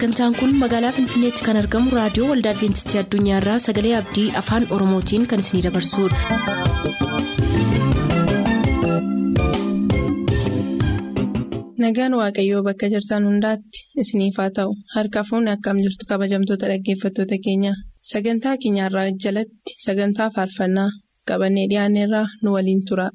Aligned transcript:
sagantaan 0.00 0.32
kun 0.40 0.52
magaalaa 0.60 0.92
finfinneetti 0.98 1.44
kan 1.48 1.58
argamu 1.62 1.92
raadiyoo 1.96 2.28
waldaa 2.30 2.52
adventistii 2.56 3.00
addunyaarraa 3.02 3.58
sagalee 3.66 3.94
abdii 4.00 4.26
afaan 4.42 4.68
oromootiin 4.78 5.26
kan 5.34 5.44
isinidabarsudha. 5.44 7.30
nagaan 11.82 12.12
waaqayyoo 12.20 12.62
bakka 12.68 12.86
jirtan 12.92 13.24
hundaatti 13.28 13.78
isiniif 14.02 14.36
haa 14.40 14.50
ta'u 14.56 14.70
harka 14.94 15.20
fuunni 15.28 15.50
akkam 15.56 15.76
jirtu 15.84 16.04
kabajamtoota 16.10 16.66
dhaggeeffattoota 16.70 17.36
keenya 17.44 17.72
sagantaa 18.12 18.54
keenyarraa 18.62 19.08
jalatti 19.24 19.72
sagantaa 19.86 20.28
faarfannaa 20.36 20.90
qabannee 21.28 21.66
dhiyaanneerraa 21.70 22.26
nu 22.42 22.48
waliin 22.56 22.82
tura. 22.88 23.06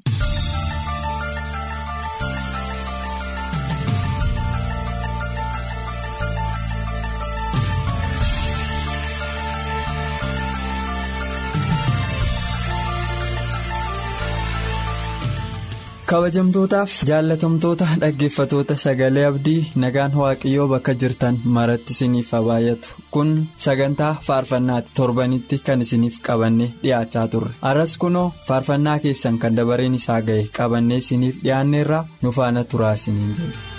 Kabajamtootaaf 16.09 16.91
jaalatamtoota 17.09 17.85
dhaggeeffatoota 18.01 18.75
sagalee 18.83 19.23
abdii 19.29 19.61
nagaan 19.83 20.13
waaqayyoo 20.21 20.67
bakka 20.73 20.93
jirtan 21.03 21.39
maratti 21.55 21.93
isiniif 21.97 22.29
baay'atu 22.49 22.93
kun 23.15 23.31
sagantaa 23.65 24.11
faarfannaati 24.27 24.93
torbanitti 24.99 25.59
kan 25.69 25.81
isiniif 25.87 26.19
qabannee 26.27 26.69
dhiyaachaa 26.83 27.27
turre 27.35 27.51
arras 27.71 27.97
kunoo 28.03 28.27
faarfannaa 28.47 28.99
keessan 29.05 29.39
kan 29.45 29.57
dabareen 29.61 29.97
isaa 30.01 30.21
ga'e 30.29 30.43
qabannee 30.59 31.01
isiniif 31.05 31.41
dhiyaanneerraa 31.45 32.07
nu 32.21 32.31
faana 32.39 32.63
turaa 32.73 32.93
isiniin 32.99 33.33
jedhe. 33.39 33.74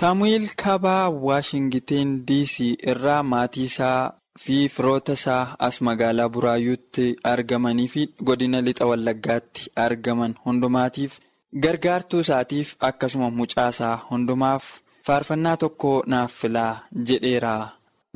Saamu'eel 0.00 0.46
kaabaa 0.62 1.08
waashingiteen 1.26 2.10
diisii 2.28 2.74
irraa 2.92 3.22
maatii 3.32 3.64
isaa 3.70 4.12
fi 4.44 4.56
firoota 4.74 5.12
isaa 5.18 5.42
as 5.66 5.80
magaalaa 5.88 6.28
buraayyuutti 6.36 7.06
argamanii 7.32 7.88
fi 7.94 8.02
godina 8.28 8.60
lixa 8.68 8.86
wallaggaatti 8.90 9.70
argaman 9.86 10.34
hundumaatiif 10.44 11.18
gargaartuu 11.66 12.20
isaatiif 12.26 12.72
akkasuma 12.90 13.30
mucaasaa 13.40 13.96
hundumaaf 14.10 14.64
faarfannaa 15.08 15.56
tokko 15.64 15.92
naaf 16.14 16.32
filaa 16.40 16.72
jedheera 17.10 17.54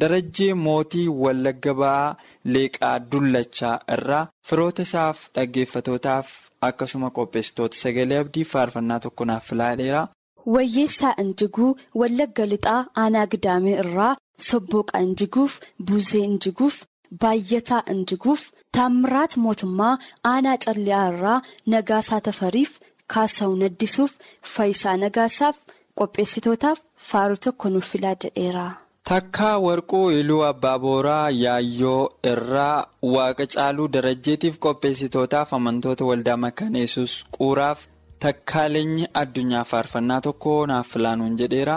darajjee 0.00 0.54
mootii 0.64 1.06
wallagga 1.24 1.74
ba'aa 1.82 2.16
leeqaa 2.54 2.96
dullachaa 3.12 3.76
irraa 3.98 4.24
firoota 4.48 4.82
isaaf 4.88 5.18
dhaggeeffatootaaf 5.36 6.28
akkasuma 6.68 7.10
qopheessitoota 7.18 7.76
sagalee 7.84 8.18
abdii 8.24 8.44
faarfannaa 8.52 9.00
tokko 9.04 9.24
naaf 9.30 9.44
filaa 9.50 9.70
jedheera. 9.76 10.02
Wayyeessaa 10.46 11.14
Injiguu 11.22 11.76
Wallagga 11.94 12.46
Lixaa 12.52 12.86
Aanaa 13.02 13.26
Gidaamee 13.26 13.78
irraa 13.84 14.16
Sobbooqaa 14.48 15.00
Injiguuf 15.06 15.60
Buuzee 15.86 16.24
Injiguuf 16.30 16.82
Baay'ataa 17.22 17.82
Injiguuf 17.94 18.42
Taammiraat 18.76 19.36
Mootummaa 19.36 19.98
Aanaa 20.32 20.56
Calliyaa 20.64 21.08
irraa 21.12 21.42
Nagaasaa 21.74 22.20
Tafariif 22.28 22.72
Kaasa'uu 23.14 23.56
Naddisuuf 23.62 24.12
Faayisaa 24.54 24.96
Nagaasaaf 25.04 25.56
qopheessitootaaf 26.00 26.78
faaruu 27.10 27.36
tokko 27.44 27.68
nuuf 27.70 27.90
filaa 27.92 28.14
jedheera. 28.24 28.64
Takkaa 29.08 29.58
warquu 29.66 30.10
iluu 30.10 30.42
abbaa 30.44 30.78
booraa 30.84 31.30
yaayyoo 31.30 32.10
irraa 32.32 32.86
waaqa 33.14 33.46
caaluu 33.54 33.88
darajjeetiif 33.96 34.58
qopheessitootaaf 34.66 35.52
amantoota 35.58 36.04
waldaa 36.10 36.36
makaneessus 36.46 37.24
quuraaf. 37.38 37.78
Takkaaleenyi 38.22 39.06
addunyaa 39.22 39.64
faarfannaa 39.70 40.20
tokko 40.26 40.52
naaf 40.70 40.88
filaanuun 40.94 41.36
jedheera. 41.40 41.76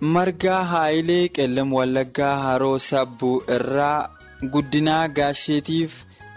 Margaa 0.00 0.62
Haayilee 0.72 1.28
Qellem 1.38 1.72
Wallaggaa 1.76 2.36
Haroo 2.44 2.78
Sabbuu 2.86 3.36
irraa 3.56 4.08
guddinaa 4.52 5.08
gaasheetiif 5.18 5.92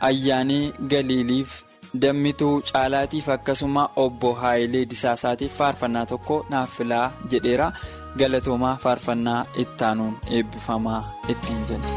ayyaanee 0.10 0.72
galiiliif 0.94 1.56
dammituu 2.02 2.54
caalaatiif 2.72 3.30
akkasuma 3.36 3.90
obbo 4.06 4.34
Haayilee 4.42 4.86
Disaasaatiif 4.90 5.58
faarfannaa 5.62 6.06
tokko 6.14 6.46
naaf 6.50 6.78
filaa 6.78 7.12
jedheera. 7.32 7.72
Galatoomaa 8.20 8.76
faarfannaa 8.84 9.46
ittaanuun 9.66 10.18
eebbifamaa 10.38 11.02
ittiin 11.36 11.64
jedhe. 11.70 11.92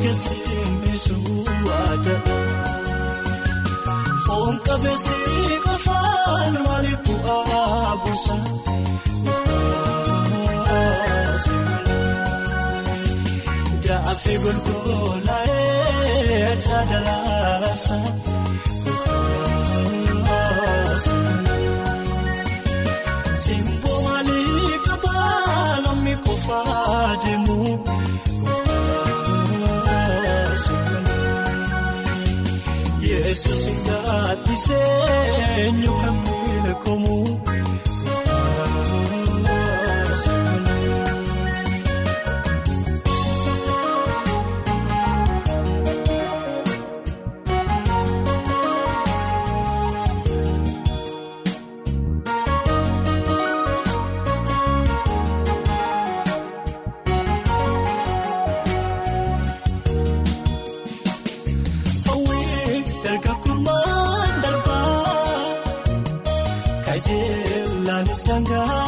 Anis 0.00 0.22
gaasisu 0.46 1.16
waadadha. 1.66 2.38
Foon 4.26 4.54
qabeessi 4.66 5.18
qofaan 5.64 6.54
maaliif 6.64 7.00
bu'aa 7.06 7.92
buusa? 8.02 8.36
Jaafi 13.86 14.34
golgolaa'ee 14.42 16.50
taadalaasa. 16.66 17.96
Simboo 18.00 18.39
ngaatisee 34.70 35.62
eenyu 35.64 35.92
kan 36.02 36.16
beekamu. 36.62 37.39
Kajeellaanis 66.90 68.20
daangaa 68.28 68.79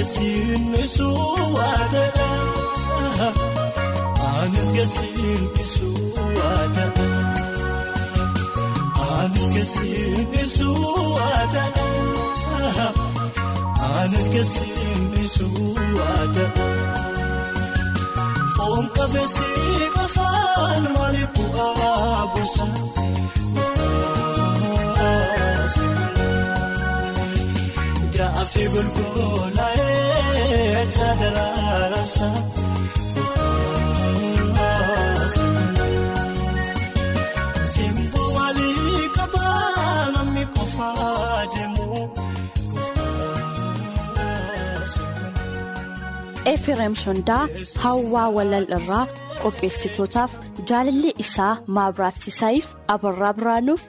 Gaasisu 0.00 1.08
waadadha. 1.56 2.28
Anis 4.40 4.68
gaasisu 4.76 5.88
waadadha. 6.36 7.08
Anis 9.16 9.48
gaasisu 9.56 10.70
waadadha. 11.16 11.86
Anis 14.00 14.26
gaasisu 14.34 15.48
waadadha. 15.98 16.68
Foon 18.56 18.84
qabeessi 18.96 19.50
qofaan 19.96 20.82
maaliif 20.96 21.30
bu'aa 21.36 22.24
buusa? 22.32 22.66
Jaafi 28.40 28.64
golgolaa'ee 28.74 30.84
taadalaasa. 30.96 32.28
Simboo 37.72 38.28
maalii 38.36 39.08
qabaa 39.16 40.04
namni 40.14 40.44
qofaa 40.56 41.40
deemu? 41.54 41.86
Efreem 46.54 46.94
Shondaa 47.02 47.42
Hawwaa 47.84 48.28
Walal 48.36 48.68
irraa 48.78 49.04
qopheessitootaaf 49.42 50.32
jaalalli 50.70 51.10
isaa 51.24 51.52
Maabiraattisaayiif 51.78 52.68
Abarraa 52.96 53.32
Biraanuuf 53.40 53.82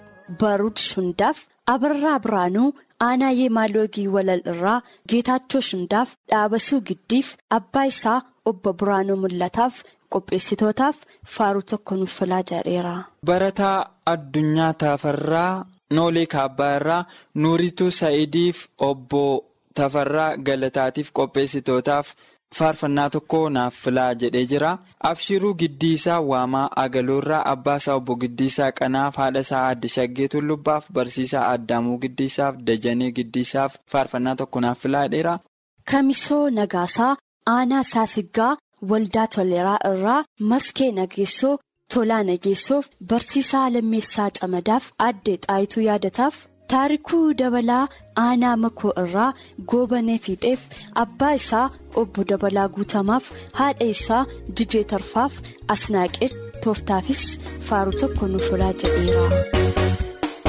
Baruud 0.44 0.78
Shundaaf 0.90 1.38
Abarraa 1.76 2.18
Biraanuu 2.26 2.70
Aanaa 3.08 3.32
Yeemaalogii 3.40 4.08
Walal 4.16 4.42
irraa 4.54 4.82
Geetaachoo 5.10 5.62
Shundaaf 5.70 6.10
Dhaabasuu 6.32 6.82
Giddiif 6.90 7.36
Abbaa 7.58 7.86
isaa 7.92 8.22
Obbo 8.52 8.74
Biraanuu 8.82 9.18
Mul'ataaf 9.24 9.82
qopheessitootaaf 10.16 10.98
faaruu 11.36 11.62
tokko 11.72 11.96
nuuf 11.96 12.16
filaa 12.20 12.42
jedheera. 12.52 12.94
Barataa 13.26 13.78
addunyaa 14.14 14.74
Tafarraa 14.74 15.66
Noolee 15.98 16.26
Kaabbaa 16.34 16.74
irraa 16.80 17.06
Nuurituu 17.36 17.92
Sa'idiif 18.02 18.66
obbo 18.90 19.24
Tafarraa 19.80 20.36
Galataatiif 20.50 21.12
qopheessitootaaf 21.20 22.14
faarfannaa 22.58 23.10
tokko 23.16 23.40
naaf 23.50 23.76
filaa 23.84 24.14
jedhee 24.24 24.46
jira. 24.52 24.72
Abshiruu 25.10 25.54
Giddiisaa 25.62 26.20
Waamaa 26.32 26.70
Agaloorraa 26.84 27.46
Abbaasaa 27.54 27.96
obbo 28.00 28.16
Giddiisaa 28.24 28.72
Qanaaf 28.80 29.16
haadhasaa 29.24 29.62
Aadde 29.68 29.88
Shaggee 29.96 30.28
Tullubbaaf 30.36 30.86
Barsiisaa 30.94 31.48
Addaamuu 31.54 31.98
Giddiisaaf 32.06 32.56
Dajanee 32.68 33.12
Giddiisaaf 33.20 33.76
faarfannaa 33.92 34.36
tokko 34.36 34.60
naaf 34.68 34.80
filaa 34.86 35.04
jedheera. 35.08 35.40
Kamisoo 35.92 36.50
Nagaasaa 36.50 37.16
Aanaa 37.56 37.84
Saasiggaa 37.94 38.58
Waldaa 38.92 39.28
Toleeraa 39.36 39.80
irraa 39.94 40.24
Maskee 40.54 40.92
Nageessoo 40.92 41.58
Tolaa 41.94 42.24
Nageessoof 42.24 42.86
Barsiisaa 43.08 43.70
Lammeessaa 43.74 44.30
Camadaaf 44.40 44.92
Addee 45.10 45.38
Xaayituu 45.48 45.84
Yaadataaf 45.84 46.36
Taarikuu 46.72 47.34
Dabalaa 47.42 47.84
Aanaa 48.24 48.54
Makoo 48.64 48.92
irraa 49.04 49.28
Goobanee 49.74 50.18
Fiixeef 50.28 50.66
Abbaa 51.04 51.32
isaa 51.40 51.66
Obbo 52.04 52.26
Dabalaa 52.34 52.68
Guutamaaf 52.78 53.32
Haadha 53.62 53.90
isaa 53.96 54.22
Jijee 54.62 54.84
Tarfaaf 54.94 55.42
Asnaaqee 55.78 56.32
Tooftaafis 56.66 57.26
faaruu 57.72 58.00
tokko 58.04 58.32
nuuf 58.36 58.50
filaa 58.52 58.74
jedheera. 58.86 60.42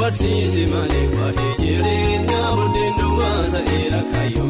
Barsiisi 0.00 0.62
malee 0.72 1.06
waa'ee 1.16 1.50
jireenya 1.62 2.38
buddeena 2.58 2.96
dhumaa 3.00 3.42
ta'eera 3.54 4.00
kaayyoon 4.12 4.49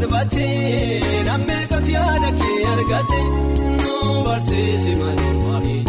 darbatee 0.00 1.22
namni 1.28 1.58
kooti 1.70 1.92
yaada 1.96 2.30
kee 2.40 2.60
argate 2.72 3.20
nu 3.80 3.94
barsiise 4.26 4.92
malee 5.00 5.34
waa'ee. 5.46 5.79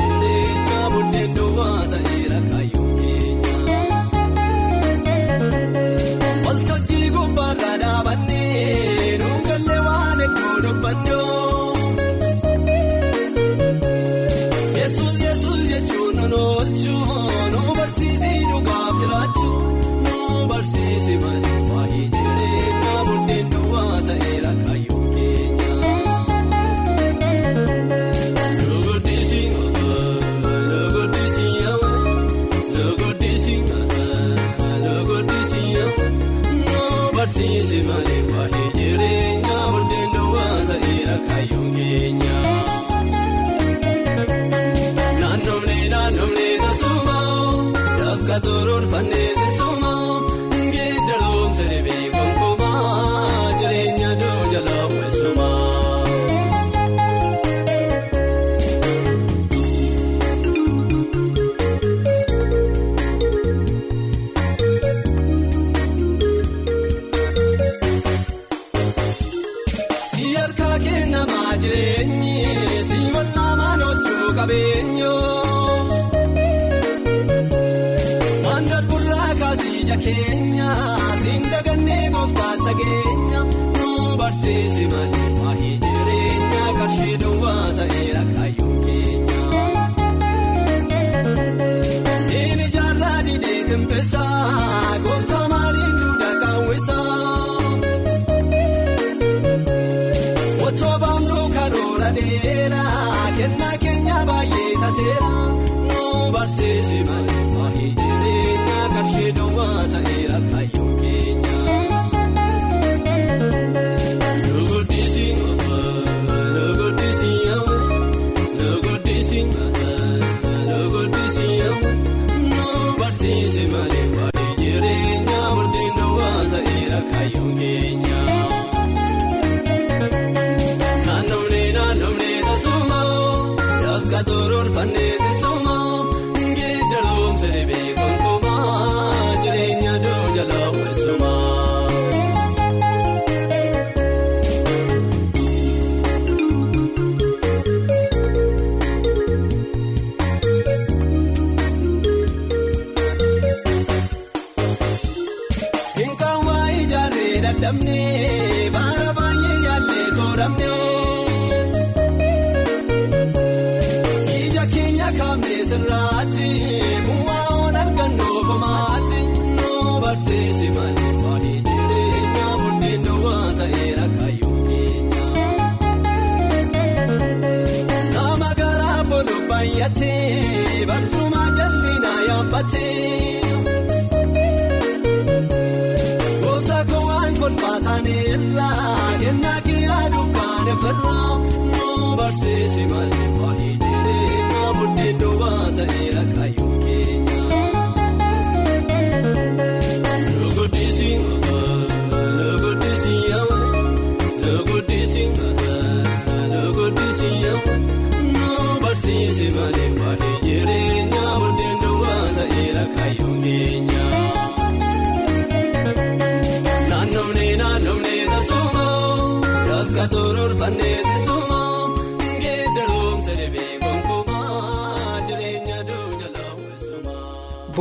damne. 157.72 158.21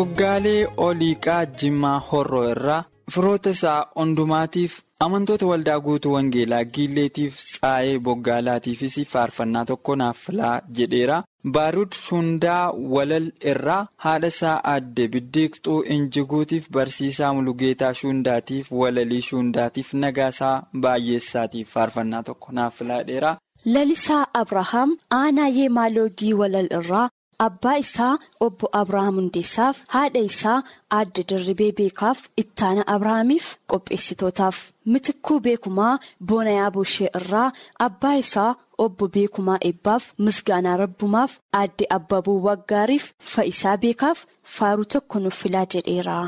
Buggaalee 0.01 0.67
oliiqaa 0.87 1.41
Jimmaa 1.61 1.99
Horroo 2.11 2.45
irraa 2.51 2.85
firoota 3.15 3.51
isaa 3.57 3.81
hundumaatiif 3.97 4.77
amantoota 5.07 5.47
waldaa 5.51 5.75
guutuu 5.89 6.13
Wangeelaa 6.15 6.61
Giilleetiif 6.77 7.37
Tsaayee 7.49 7.99
Boggaalaatiifis 8.07 8.97
faarfannaa 9.11 9.65
tokko 9.73 9.97
naaf 10.03 10.19
filaa 10.29 10.55
jedheera. 10.79 11.19
Baarud 11.57 11.93
Shundaa 12.07 12.73
Walal 12.95 13.29
irraa 13.53 13.87
haadha 14.07 14.27
isaa 14.37 14.57
aadde 14.73 15.09
Biddiiqxuu 15.19 15.79
Injiguutiif 15.99 16.71
barsiisaa 16.79 17.33
Mulugeetaa 17.35 17.95
Shundaatiif 18.03 18.73
Walalii 18.81 19.23
Shundaatiif 19.31 19.93
Nagaasaa 20.07 20.57
Baay'eessaatiif 20.87 21.69
faarfannaa 21.79 22.23
tokko 22.33 22.53
naaf 22.53 22.75
filaa 22.83 23.03
dheeraa. 23.13 23.37
Lalisaa 23.65 24.27
Abrahaam 24.45 24.97
aanaa 25.23 25.49
Yeemaalogii 25.61 26.35
Walal 26.45 26.69
irraa 26.83 27.09
abbaa 27.47 27.77
isaa 27.83 28.15
obbo 28.47 28.67
Abrahaam 28.81 29.17
Hundeessaaf 29.21 29.77
haadha 29.95 30.21
isaa 30.31 30.57
adda 30.99 31.23
Dirribee 31.31 31.71
Beekaaf 31.79 32.19
ittaana 32.43 32.83
Abrahaamiif 32.95 33.47
qopheessitootaaf 33.73 34.59
mitikuu 34.95 35.39
beekumaa 35.47 35.93
Boonayaa 36.33 36.71
Booshee 36.77 37.11
irraa 37.21 37.47
abbaa 37.87 38.15
isaa 38.25 38.51
obbo 38.87 39.09
Beekumaa 39.17 39.59
Eebbaaf 39.71 40.05
Misgaanaa 40.27 40.77
Rabbumaaf 40.83 41.39
aadde 41.63 41.91
Abbaboo 41.99 42.39
Waggaariif 42.49 43.09
Fa'isaa 43.33 43.77
Beekaaf 43.87 44.27
faaruu 44.59 44.85
tokko 44.95 45.19
nuuf 45.25 45.43
filaa 45.43 45.67
jedheera. 45.75 46.19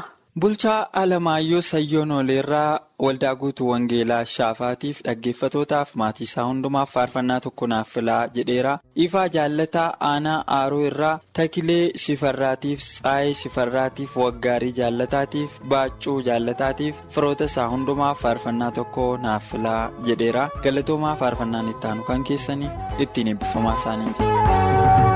Bulchaa 0.40 0.88
Alamaayyoo 1.00 1.60
Sayyoon 1.62 2.10
Oleerraa 2.10 2.80
waldaa 3.04 3.34
guutuu 3.40 3.66
Wangeelaa 3.70 4.24
Shaafaatiif 4.34 5.02
dhaggeeffatootaaf 5.08 5.90
maatii 6.02 6.24
isaa 6.28 6.44
hundumaaf 6.50 6.92
faarfannaa 6.94 7.36
tokko 7.46 7.66
naaf 7.72 7.88
filaa 7.96 8.22
jedheera. 8.38 8.78
Ifaa 9.06 9.26
jaallataa 9.36 9.84
aanaa 10.10 10.38
aaroo 10.58 10.80
irraa 10.86 11.12
Takilee 11.40 11.90
Shifarraatiif 12.06 12.80
Tsaayee 12.88 13.34
Shifarraatiif 13.42 14.16
Waggaarii 14.24 14.72
jaallataatiif 14.80 15.60
Baaccuu 15.74 16.18
jaalataatiif 16.30 17.02
firoota 17.16 17.44
isaa 17.52 17.68
hundumaaf 17.76 18.22
faarfannaa 18.26 18.70
tokko 18.80 19.08
naaf 19.28 19.50
filaa 19.52 19.90
jedheera. 20.10 20.48
Galatoomaa 20.62 21.16
faarfannaan 21.24 21.68
itti 21.76 21.86
aanu 21.92 22.02
kan 22.12 22.24
keessanii 22.30 22.70
ittiin 22.98 23.28
eebbifamaa 23.34 23.76
isaanii 23.82 25.11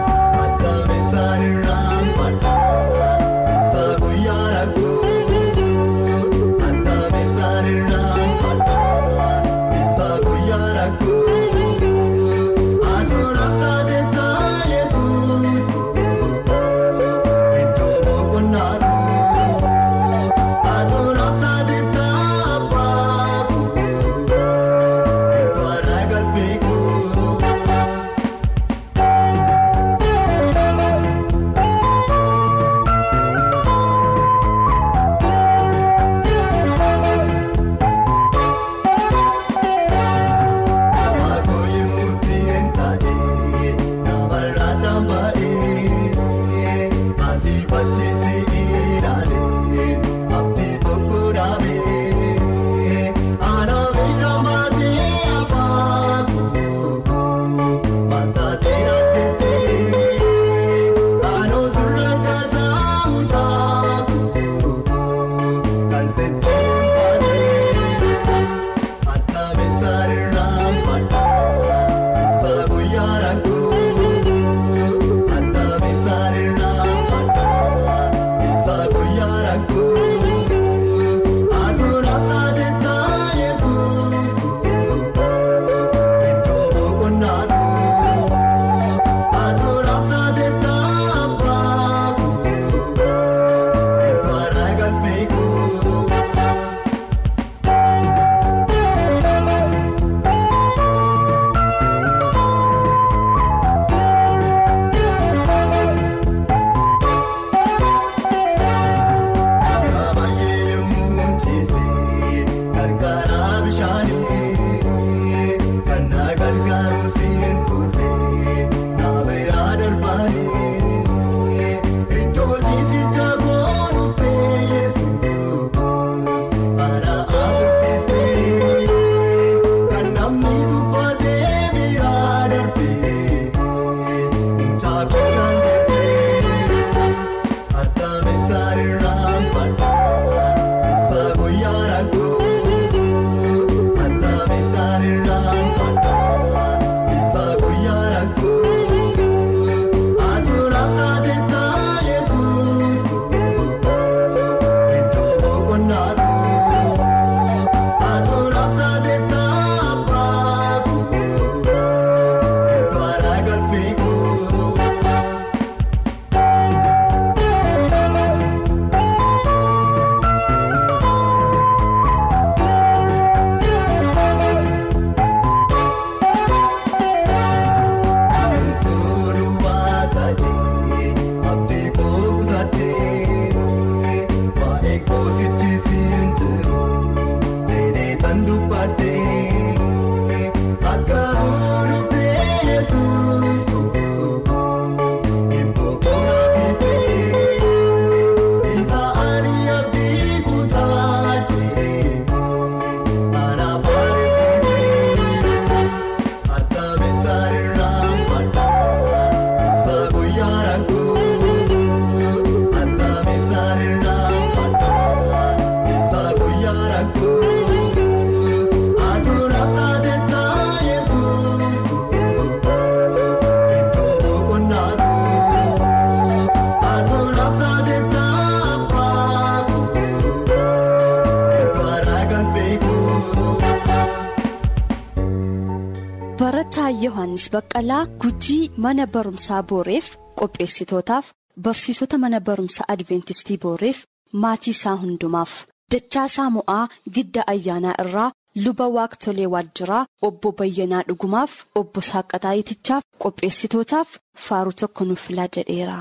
Barataa 236.40 236.90
Yohaannis 237.04 237.44
Baqqalaa 237.54 238.06
Gujii 238.22 238.70
mana 238.84 239.04
barumsaa 239.14 239.62
Booreef 239.70 240.08
qopheessitootaaf 240.40 241.30
barsiisota 241.66 242.18
mana 242.24 242.40
barumsaa 242.48 242.88
Adventistii 242.94 243.58
Booreef 243.64 244.02
maatii 244.42 244.74
isaa 244.76 244.96
hundumaaf 245.04 245.54
Dachaasaa 245.94 246.48
Mo'aa 246.56 246.88
Gidda 247.18 247.46
Ayyaanaa 247.54 247.94
irraa 248.04 248.30
luba 248.64 248.88
Waaqtolee 248.96 249.46
Waajjiraa 249.54 250.02
obbo 250.28 250.52
Bayyanaa 250.60 251.02
Dhugumaaf 251.08 251.52
obbo 251.82 252.00
Saaqataayiitichaaf 252.10 253.02
qopheessitootaaf 253.24 254.18
faaruu 254.48 254.76
tokko 254.82 255.04
nuuf 255.04 255.26
filaa 255.28 255.48
jedheera. 255.56 255.98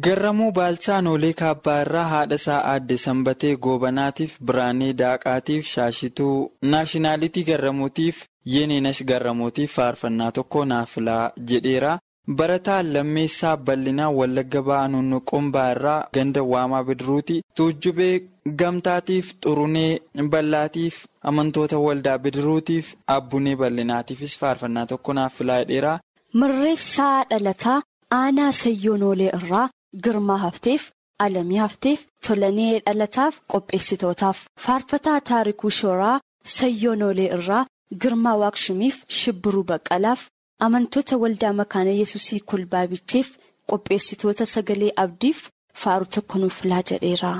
Garramuu 0.00 0.52
Baalchaa 0.52 1.00
Noolee 1.02 1.32
Kaabbaa 1.34 1.80
irraa 1.84 2.04
haadha 2.10 2.34
isaa 2.40 2.60
aadde 2.68 2.96
Sanbatee 2.98 3.56
Goobanaatiif 3.56 4.36
Biraanee 4.50 4.92
Daaqaatiif 5.00 5.66
Shaashituu 5.70 6.52
Naashinaalitii 6.62 7.44
Garramuutiif 7.44 8.22
Yeneenash 8.54 9.02
Garramuutiif 9.10 9.74
faarfannaa 9.76 10.30
tokko 10.38 10.64
naaf 10.64 10.94
filaa 10.94 11.32
jedheera. 11.50 11.98
Barataa 12.38 12.82
lammeessaa 12.94 13.56
bal'inaa 13.66 14.08
wallagga 14.20 14.62
ba'aa 14.70 14.88
nunnuqumbaa 14.94 15.66
irraa 15.74 16.06
ganda 16.14 16.42
waamaa 16.52 16.82
bidiruuti. 16.84 17.42
Tuujjubee 17.56 18.22
gamtaatiif 18.62 19.34
xurunee 19.44 20.00
bal'aatiif 20.36 21.04
amantoota 21.22 21.78
waldaa 21.86 22.18
bidiruutiif 22.18 22.94
abbunee 23.18 23.56
bal'inaatiifis 23.56 24.38
faarfannaa 24.38 24.86
tokko 24.86 25.12
naaf 25.20 25.34
filaa 25.38 25.64
dheeraa. 25.68 25.98
Mirreessaa 26.34 27.24
dhalataa 27.30 27.82
aanaa 28.22 28.52
sayyoonoolee 28.52 29.30
irraa 29.42 29.68
girmaa 30.04 30.36
hafteef 30.46 30.90
alamii 31.24 31.58
hafteef 31.64 32.00
tolanee 32.26 32.72
dhalataaf 32.86 33.34
qopheessitootaaf 33.54 34.38
faarfataa 34.66 35.20
taarikuu 35.30 35.70
shooraa 35.80 36.20
sayyoonoolee 36.56 37.28
irraa 37.38 37.66
girmaa 38.02 38.36
waaqshimiif 38.42 38.96
shibbiruu 39.20 39.64
baqqalaaf. 39.72 40.20
amantoota 40.66 41.16
waldaa 41.22 41.52
makaana 41.60 41.90
yesusii 42.00 42.40
kulbaabicheef 42.50 43.28
qopheessitoota 43.70 44.44
sagalee 44.54 44.92
abdiif 45.04 45.40
faaru 45.84 46.06
tokko 46.14 46.38
nuuf 46.38 46.60
filaa 46.62 46.82
jedheera. 46.90 47.30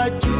baachuu. 0.00 0.39